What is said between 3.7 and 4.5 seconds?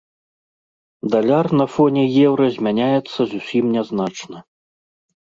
нязначна.